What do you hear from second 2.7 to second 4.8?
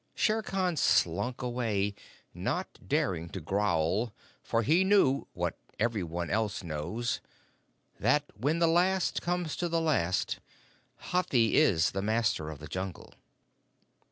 daring to growl, for